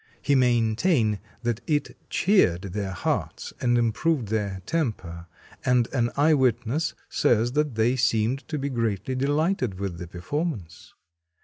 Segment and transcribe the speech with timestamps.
[0.19, 5.27] He maintained that it cheered their hearts and improved their temper,
[5.63, 10.95] and an eye witness says that they seemed to be greatly delighted with the performance.